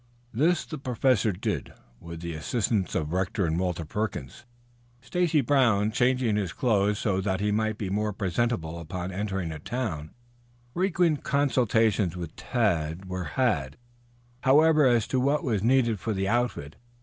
[0.33, 4.45] This the Professor did, with the assistance of Rector and Walter Perkins,
[4.99, 9.59] Stacy Brown changing his clothes so that he might be more presentable upon entering a
[9.59, 10.09] town.
[10.73, 13.77] Frequent consultations with Tad were had,
[14.39, 16.77] however, as to what was needed for the outfit.